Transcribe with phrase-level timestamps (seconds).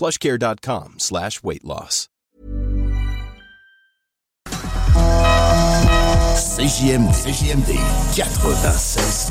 [0.00, 2.08] plushcare.com slash weight loss.
[6.50, 7.76] CJMD, CJMD
[8.64, 9.30] 96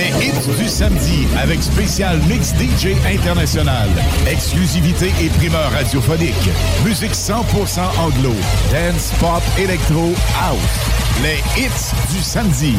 [0.00, 3.86] Les hits du samedi avec spécial mix DJ international,
[4.26, 6.48] exclusivité et primeur radiophonique,
[6.86, 8.32] musique 100% anglo,
[8.72, 10.58] dance, pop, électro, house.
[11.22, 12.76] Les hits du samedi.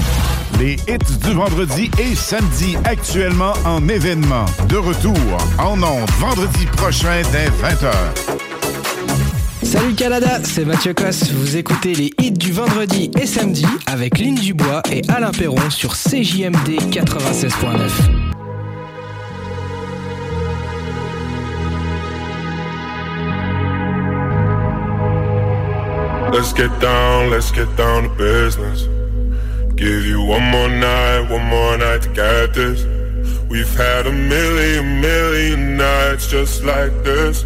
[0.57, 4.45] Les hits du vendredi et samedi actuellement en événement.
[4.67, 5.15] De retour
[5.59, 8.70] en ondes vendredi prochain dès 20h.
[9.71, 11.31] Salut Canada, c'est Mathieu Cosse.
[11.31, 15.93] Vous écoutez les hits du vendredi et samedi avec Lynn Dubois et Alain Perron sur
[15.93, 17.79] CJMD 96.9.
[26.33, 28.89] Let's get down, let's get down to business.
[29.77, 32.85] Give you one more night, one more night to get this.
[33.49, 37.45] We've had a million, million nights just like this.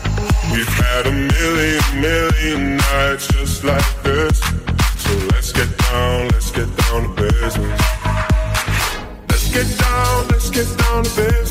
[0.51, 4.39] We've had a million, million nights just like this.
[4.97, 7.81] So let's get down, let's get down to business.
[9.29, 11.50] Let's get down, let's get down to business.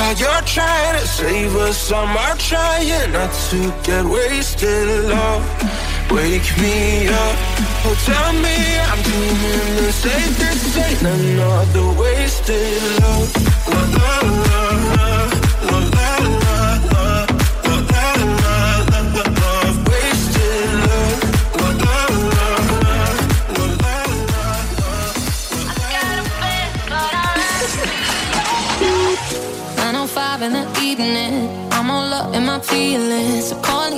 [0.00, 5.04] While you're trying to save us, I'm trying not to get wasted.
[5.04, 5.44] Love,
[6.10, 7.36] wake me up.
[7.84, 8.56] Oh, tell me
[8.88, 11.06] I'm doing the safest thing.
[11.06, 13.28] Another wasted love.
[13.68, 14.69] love, love.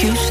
[0.00, 0.27] execution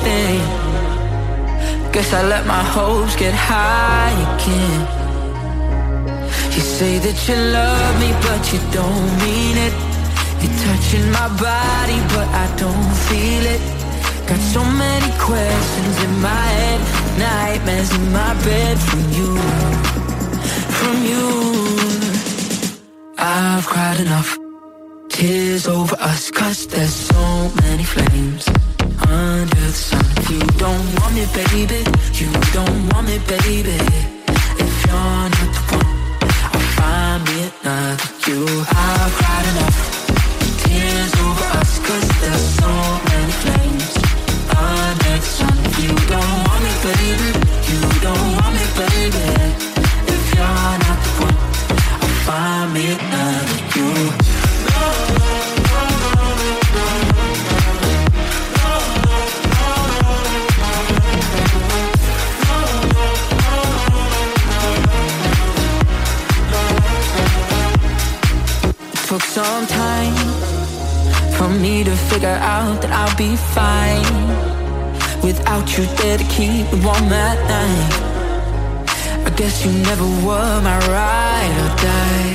[79.47, 82.33] guess you never were my ride or die.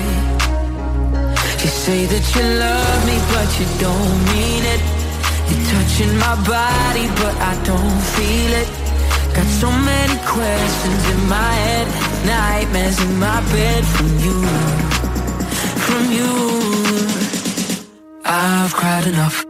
[1.62, 4.82] You say that you love me but you don't mean it.
[5.48, 8.68] You're touching my body but I don't feel it.
[9.36, 11.86] Got so many questions in my head
[12.32, 14.38] Nightmares in my bed from you.
[15.86, 16.32] From you.
[18.24, 19.44] I've cried enough.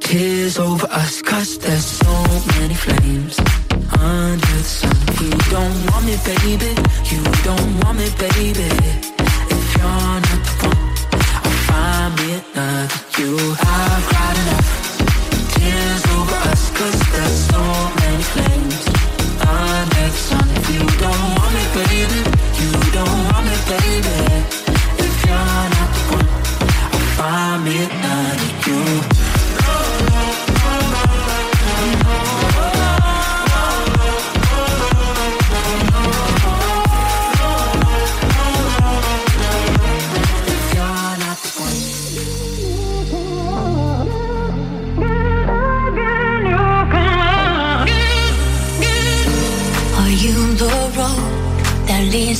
[0.00, 2.14] Tears over us cause there's so
[2.58, 3.65] many flames
[3.98, 6.70] hundred some You don't want me, baby.
[7.10, 8.68] You don't want me, baby.
[9.52, 10.86] If you're not the one
[11.44, 12.94] I'll find me another.
[13.18, 14.65] You I've cried enough.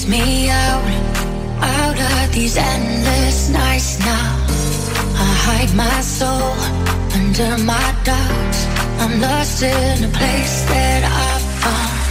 [0.09, 0.85] Me out,
[1.61, 4.47] out of these endless nights now.
[5.19, 6.55] I hide my soul
[7.19, 8.67] under my doubts.
[9.01, 12.07] I'm lost in a place that I found.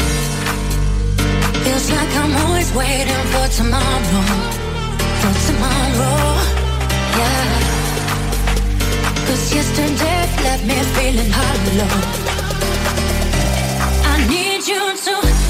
[1.63, 4.23] Feels like I'm always waiting for tomorrow,
[5.21, 6.19] for tomorrow,
[7.19, 7.49] yeah.
[9.27, 11.93] Cause yesterday left me feeling hollow.
[14.11, 15.44] I need you to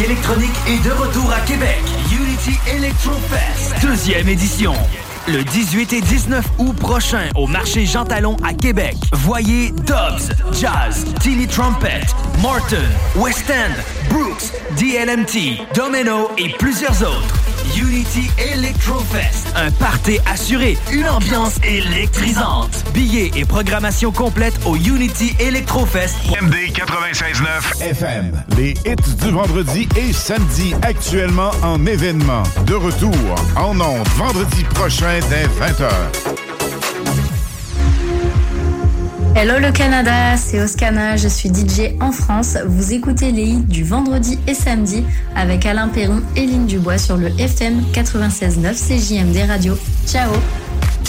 [0.00, 1.80] électronique est de retour à Québec.
[2.12, 4.74] Unity Electro Fest, deuxième édition.
[5.28, 8.96] Le 18 et 19 août prochain au marché Jean Talon à Québec.
[9.12, 12.02] Voyez Dobbs, Jazz, Tilly Trumpet,
[12.40, 12.76] Morton,
[13.16, 13.72] West End,
[14.08, 17.35] Brooks, DLMT, Domino et plusieurs autres.
[17.76, 22.84] Unity Electrofest, un party assuré, une ambiance électrisante.
[22.94, 26.16] Billets et programmation complète au Unity Electrofest.
[26.40, 28.42] MD 96.9 FM.
[28.56, 32.44] Les hits du vendredi et samedi actuellement en événement.
[32.66, 33.14] De retour
[33.56, 36.35] en ondes vendredi prochain dès 20h.
[39.38, 42.56] Hello le Canada, c'est Oscana, je suis DJ en France.
[42.64, 47.18] Vous écoutez les hits du vendredi et samedi avec Alain Perron et Lynn Dubois sur
[47.18, 49.78] le FM 96.9 CJMD Radio.
[50.06, 50.32] Ciao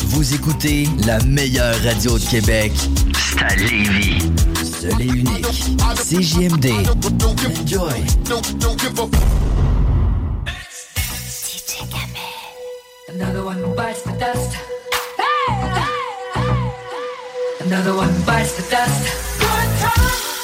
[0.08, 2.74] Vous écoutez la meilleure radio de Québec.
[3.16, 4.18] C'est à Lévis.
[4.62, 5.46] Seul et unique.
[5.96, 6.68] CJMD.
[7.63, 8.04] Enjoy.
[17.67, 19.39] Another one bites the dust.
[19.39, 20.37] Good times.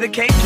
[0.00, 0.37] Dedication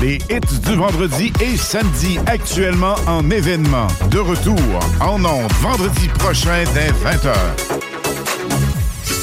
[0.00, 3.86] Les hits du vendredi et samedi actuellement en événement.
[4.10, 4.58] De retour
[5.00, 7.34] en ondes vendredi prochain dès 20h.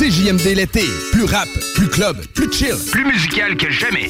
[0.02, 0.84] CJMD l'été.
[1.12, 2.76] Plus rap, plus club, plus chill.
[2.92, 4.10] Plus musical que jamais.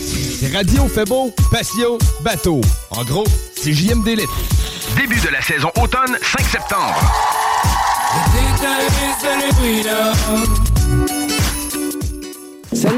[0.53, 2.61] Radio fait beau, patio, bateau.
[2.91, 3.25] En gros,
[3.61, 4.27] CJMD l'été.
[4.95, 6.95] Début de la saison automne, 5 septembre.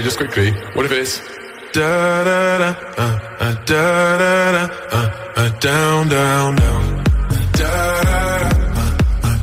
[0.00, 0.52] Sorry, just quickly.
[0.74, 1.20] What if it's
[1.72, 7.04] Da da da, uh, uh, da da da, uh, uh, down, down, down.
[7.52, 8.40] Da da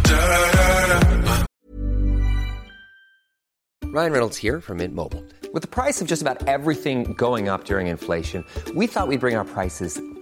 [0.04, 1.46] da.
[3.86, 5.24] Ryan Reynolds here from Mint Mobile.
[5.54, 8.44] With the price of just about everything going up during inflation,
[8.76, 10.02] we thought we'd bring our prices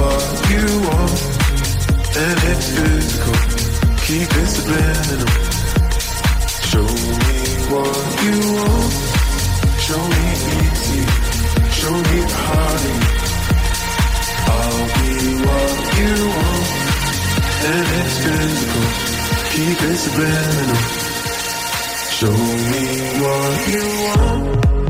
[0.00, 1.20] what you want,
[2.24, 3.36] and it's physical.
[4.06, 5.32] Keep it subliminal.
[6.70, 6.88] Show
[7.22, 7.38] me
[7.72, 8.92] what you want.
[9.86, 10.24] Show me
[10.58, 11.02] easy.
[11.78, 12.94] Show me party.
[14.54, 15.12] I'll be
[15.46, 16.66] what you want.
[17.70, 18.86] And it's physical.
[19.52, 20.82] Keep it subliminal.
[22.18, 22.36] Show
[22.70, 22.84] me
[23.22, 24.89] what you want.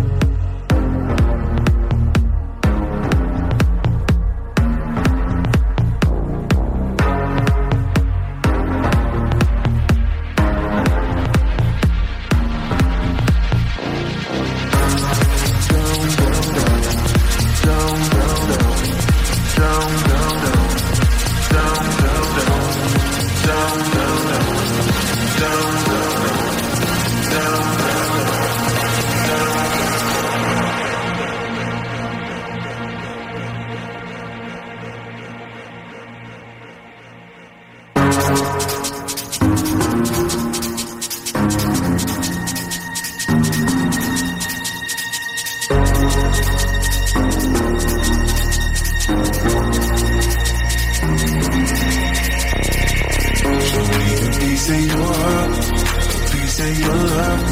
[56.61, 57.45] to your love.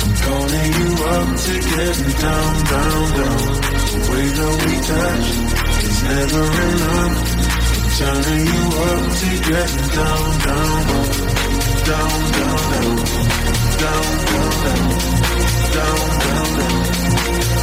[0.00, 3.40] I'm calling you up to get me down, down, down.
[3.92, 5.28] The way that we touch
[5.88, 7.16] is never enough.
[7.76, 10.78] I'm turning you up to get me down, down,
[11.86, 12.96] down, down, down,
[13.66, 14.62] down, down, down,
[15.66, 16.62] down, down, down, down,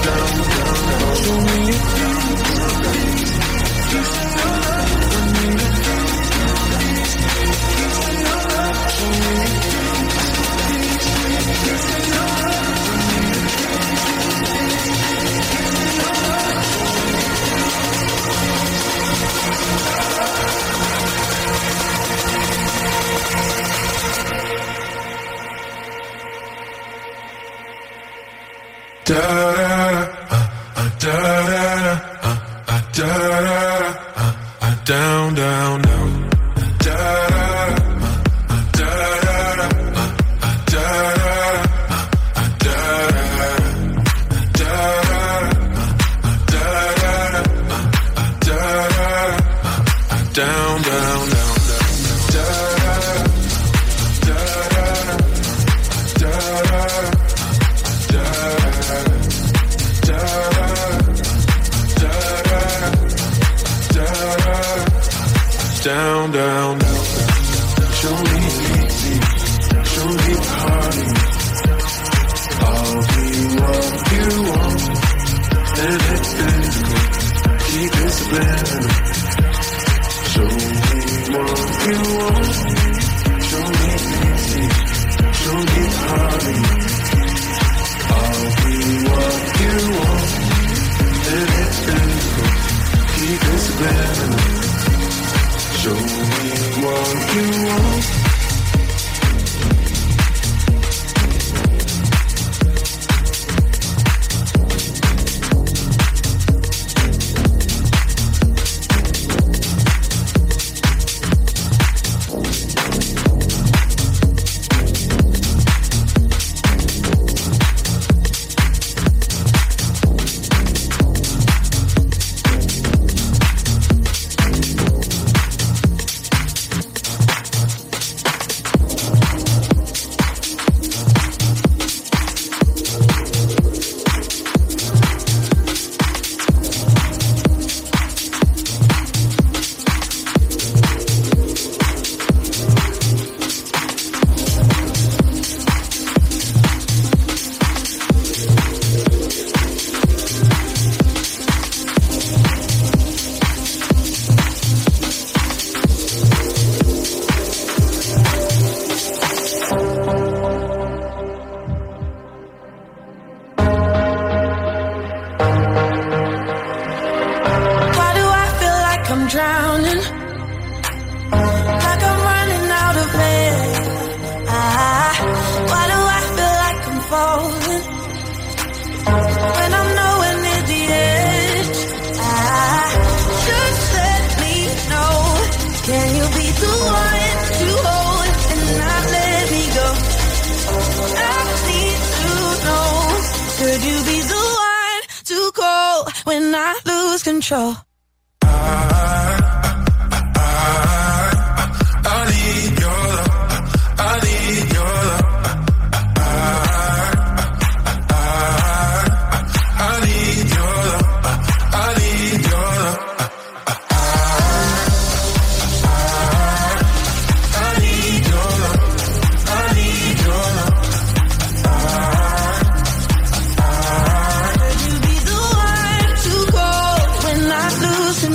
[0.06, 1.16] down, down, down.
[1.24, 2.39] Show me your things,
[3.94, 4.22] things,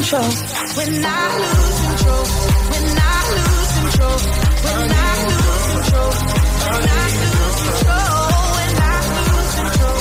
[0.08, 0.30] control.
[0.76, 2.24] When I lose control.
[2.72, 4.18] When I lose control.
[4.64, 6.10] When I lose control.
[6.64, 8.16] When I lose control.
[8.56, 9.98] When I lose control.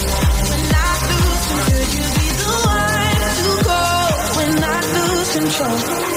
[0.48, 1.68] When I lose control.
[1.68, 3.82] Could you be the one to go?
[4.38, 6.17] When I lose control.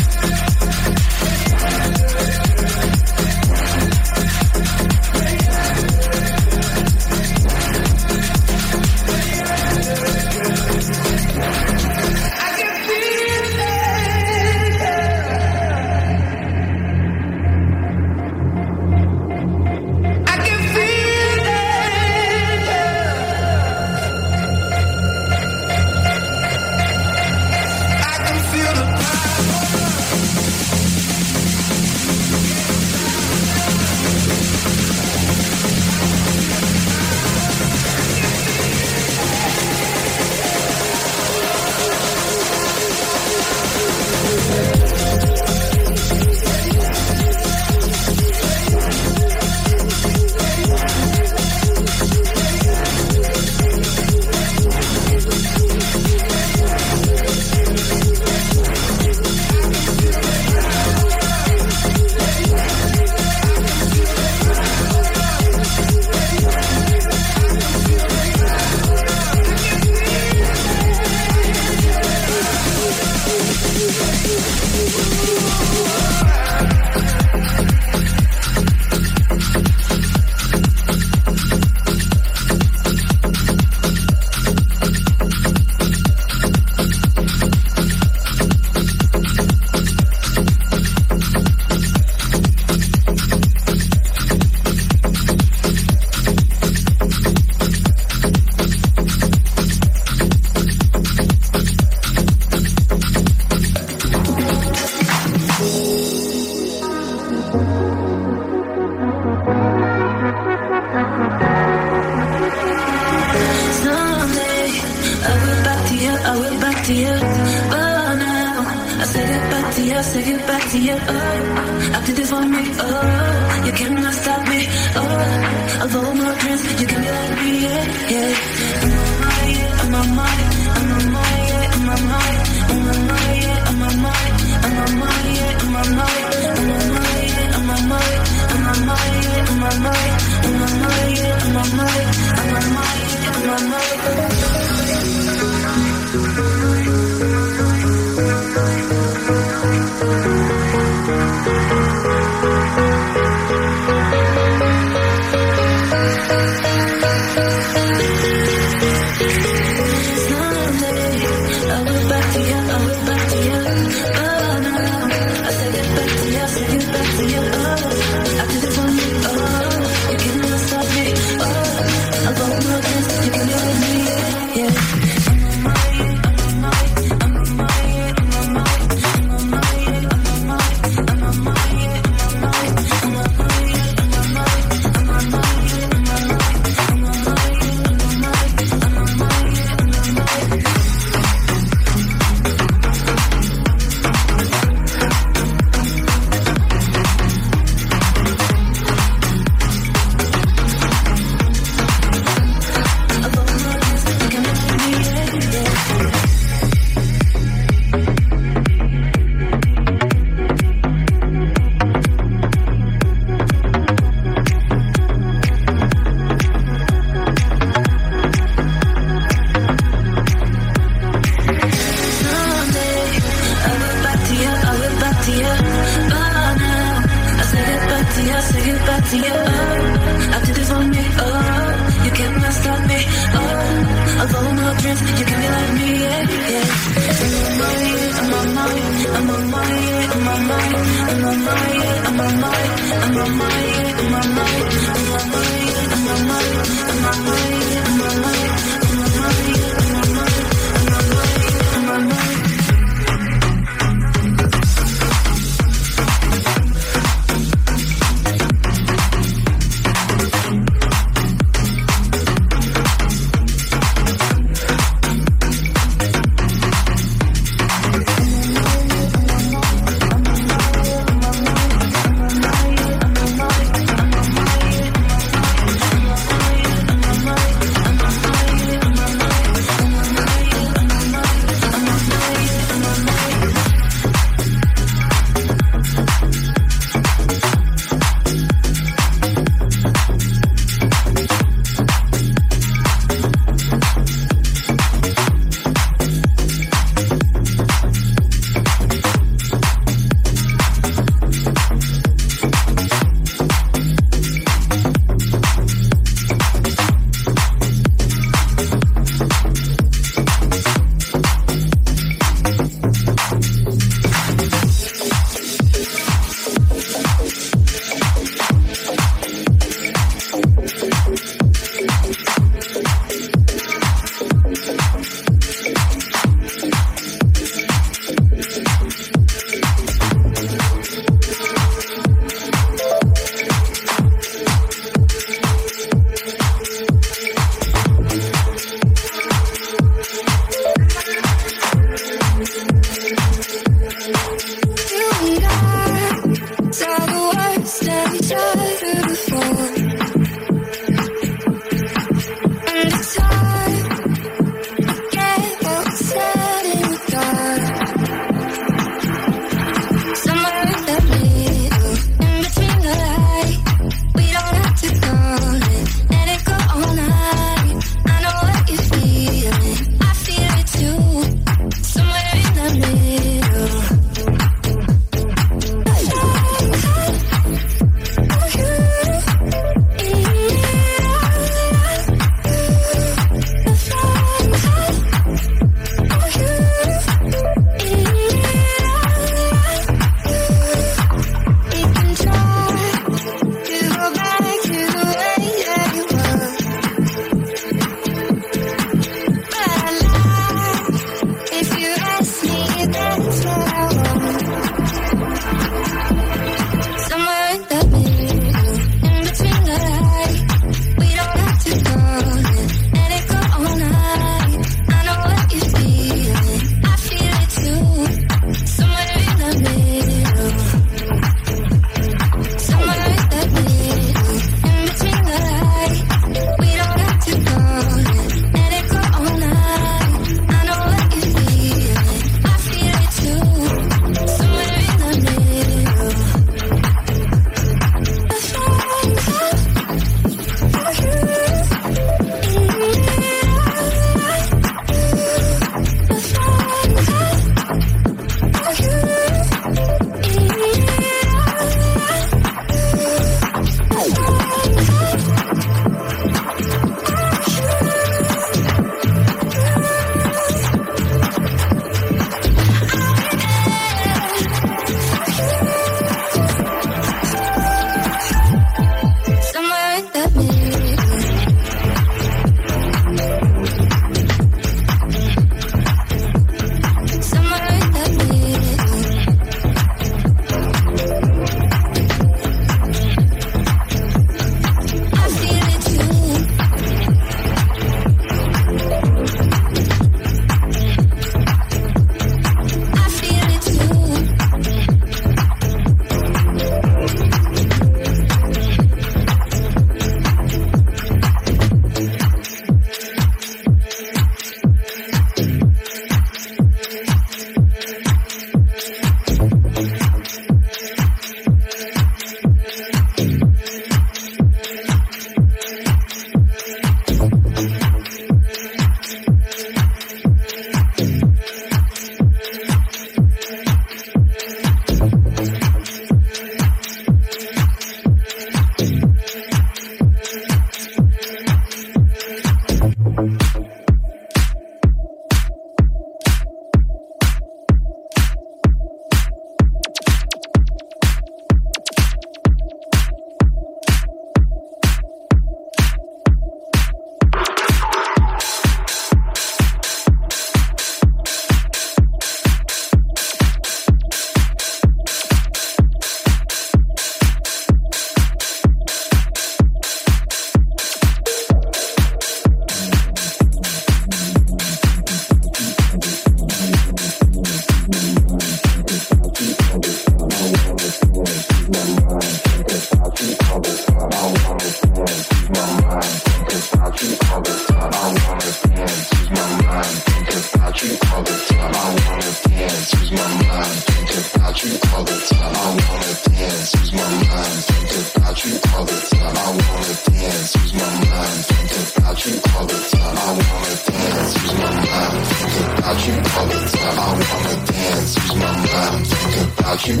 [599.82, 600.00] Think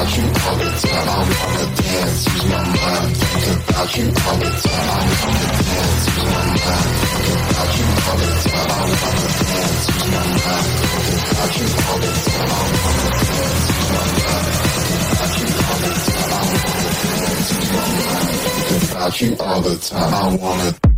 [0.00, 1.08] about you all the time.
[1.08, 4.88] I wanna dance, use my mind, think about you all the time.
[4.90, 8.70] I wanna dance, use my mind, think about you all the time.
[8.70, 10.66] I wanna dance, use my mind,
[11.06, 12.50] think about you all the time.
[12.50, 13.66] I wanna dance,
[17.50, 18.36] use my mind,
[18.68, 20.14] think about you all the time.
[20.14, 20.89] I wanna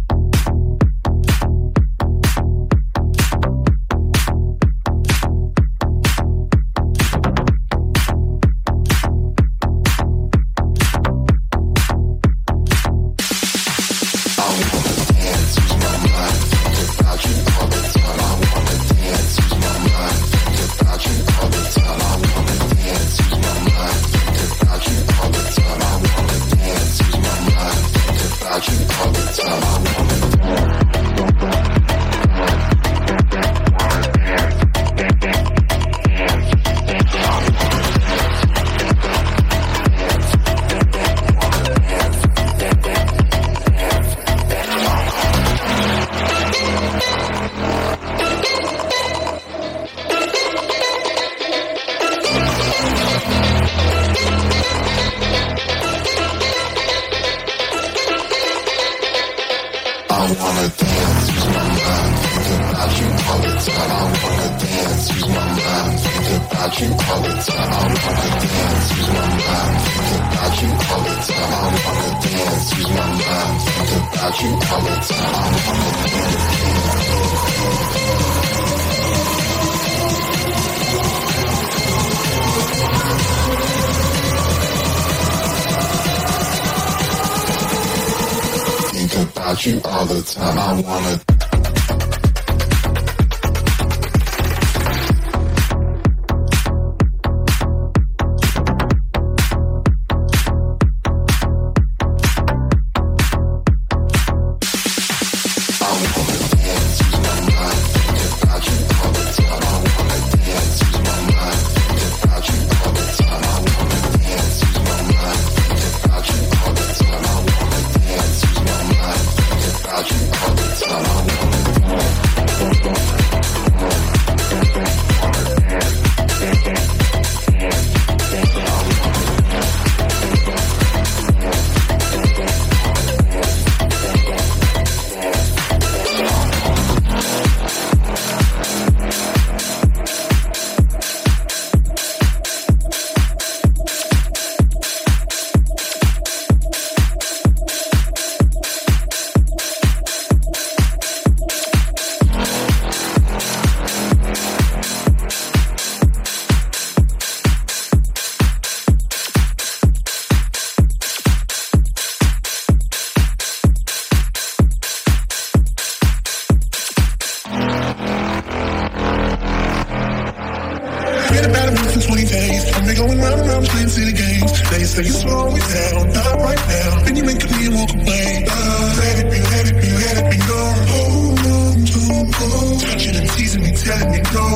[173.83, 174.71] playing silly games.
[174.71, 177.05] They say you slow me down, not right now.
[177.05, 178.47] Then you make me won't complain.
[178.49, 180.75] Uh, let it be, let it be, let it be known.
[180.93, 182.01] Hold on to
[182.39, 182.79] go.
[182.79, 184.47] Touching and teasing me, telling me no.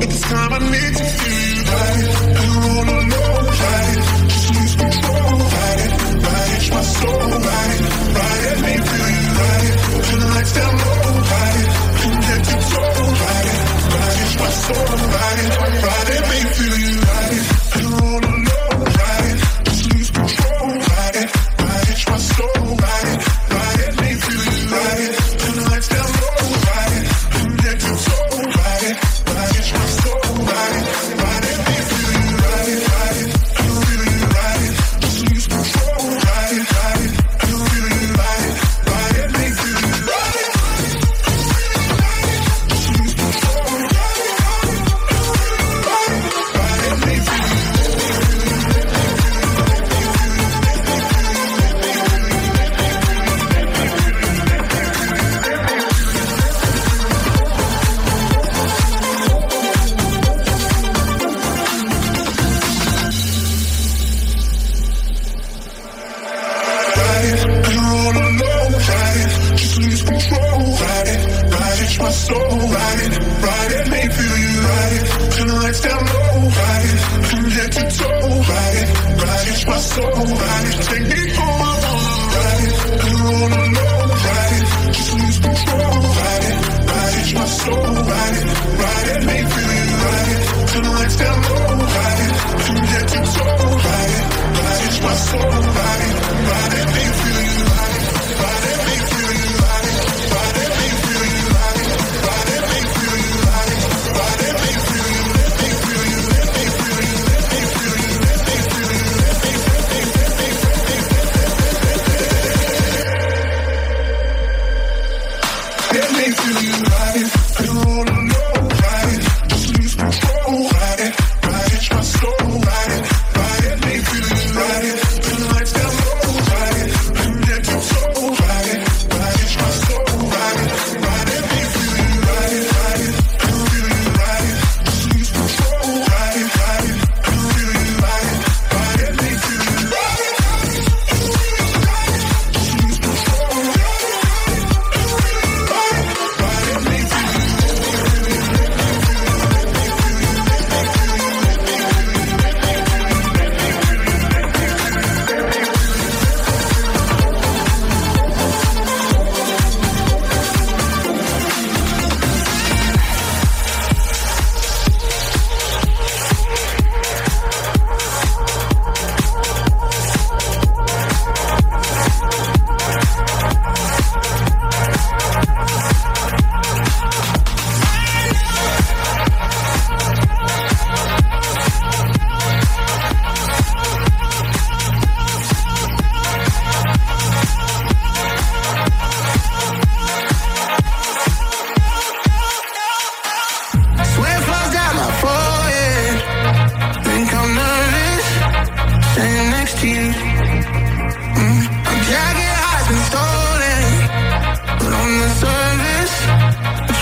[0.00, 2.04] But this time I need to feel right.
[2.40, 3.98] I'm all alone, right?
[4.28, 5.90] Just lose control, right?
[6.24, 7.80] Right, my soul, right?
[8.18, 9.72] Right, let me feel you, right?
[10.04, 11.68] Turn the lights down low, right?
[12.00, 13.48] Connect your soul, right?
[13.94, 15.83] Right, my soul, right?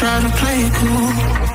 [0.02, 1.51] Try to play it cool.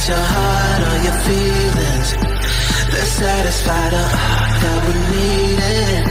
[0.00, 2.08] Think your heart or your feelings.
[2.92, 6.04] Let's satisfy the heart that we needed.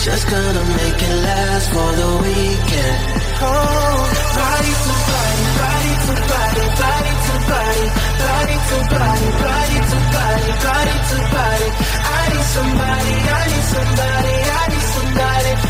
[0.00, 2.98] Just gonna make it last for the weekend.
[3.42, 3.98] Oh,
[4.38, 7.86] body to body, body to body, body to body,
[8.22, 11.68] body to body, body to body, body to body.
[12.06, 15.65] I need somebody, I need somebody, I need somebody.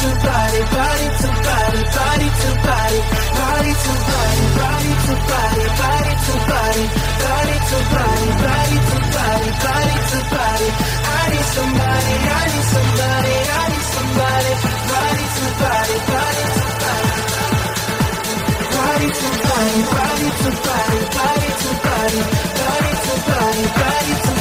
[0.00, 3.00] Body to body, body to body, body to body,
[3.36, 6.84] body to body, body to body, body to body,
[7.20, 10.68] body to body, body to body, body to body.
[11.04, 14.52] I need somebody, I need somebody, I need somebody.
[14.88, 17.12] Body to body, body to body.
[18.72, 22.20] Body to body, body to body, body to body,
[22.56, 24.39] body to body, body